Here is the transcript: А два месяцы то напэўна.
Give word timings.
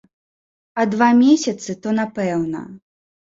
А 0.81 0.85
два 0.93 1.09
месяцы 1.19 1.75
то 1.83 1.93
напэўна. 1.99 2.61